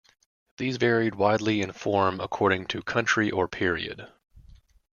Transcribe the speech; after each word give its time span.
These 0.57 0.77
varied 0.77 1.13
widely 1.13 1.61
in 1.61 1.73
form, 1.73 2.19
according 2.21 2.65
to 2.69 2.81
country 2.81 3.29
or 3.29 3.47
period. 3.47 4.07